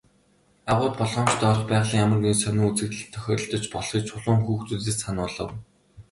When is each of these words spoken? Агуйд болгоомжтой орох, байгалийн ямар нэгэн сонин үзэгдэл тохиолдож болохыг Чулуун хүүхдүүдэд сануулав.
Агуйд 0.71 0.93
болгоомжтой 0.99 1.47
орох, 1.49 1.65
байгалийн 1.71 2.03
ямар 2.05 2.19
нэгэн 2.21 2.41
сонин 2.43 2.65
үзэгдэл 2.69 3.11
тохиолдож 3.13 3.63
болохыг 3.73 4.03
Чулуун 4.07 4.39
хүүхдүүдэд 4.43 4.97
сануулав. 5.01 5.49